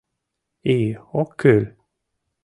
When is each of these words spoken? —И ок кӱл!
—И 0.75 0.77
ок 1.19 1.29
кӱл! 1.39 1.63